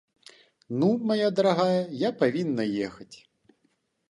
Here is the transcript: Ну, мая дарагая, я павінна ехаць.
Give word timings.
Ну, 0.83 0.89
мая 1.11 1.29
дарагая, 1.39 1.83
я 2.07 2.11
павінна 2.23 2.63
ехаць. 2.89 3.17